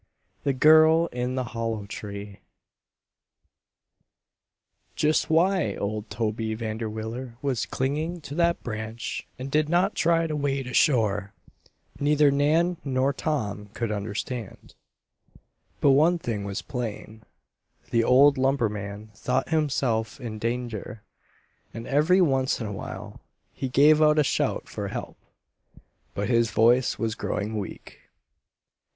[0.43, 2.39] THE GIRL IN THE HOLLOW TREE
[4.95, 10.35] Just why old Toby Vanderwiller was clinging to that branch and did not try to
[10.35, 11.33] wade ashore,
[11.99, 14.73] neither Nan nor Tom could understand.
[15.81, 17.21] But one thing was plain:
[17.91, 21.03] the old lumberman thought himself in danger,
[21.75, 23.19] and every once in a while
[23.53, 25.15] he gave out a shout for help.
[26.15, 27.99] But his voice was growing weak.